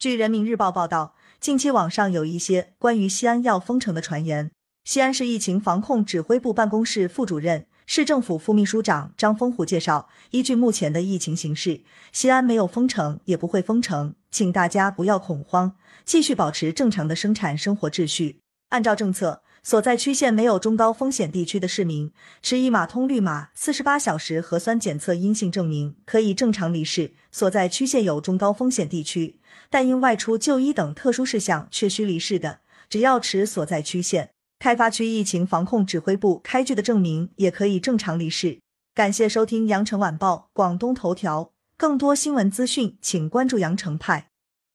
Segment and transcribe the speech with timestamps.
[0.00, 4.50] 据人民日报报道，近期网上有一些关于西安要封城的传言。
[4.82, 11.82] 西安市疫情防控指挥部办公室副主任、市政府副秘书长张峰虎介绍，依据目前的疫情形势，
[12.12, 18.40] 西安没有封城，也不会封城，请大家不要恐慌，继续保持正常的生产生活秩序。
[18.70, 22.10] 按照政策，所在区县没有中高风险地区的市民，
[22.40, 29.38] 持一码通绿码、四十八小时核酸检测阴性证明，可以正常离市；所在区县有中高风险地区，
[29.68, 34.30] 但因外出就医等特殊事项却需离市的，只要持所在区县。
[34.58, 38.58] 开发区疫情防控指挥部开具的证明也可以正常离市。
[38.94, 44.28] 感谢收听羊城晚报广东头条，更多新闻资讯，请关注羊城派。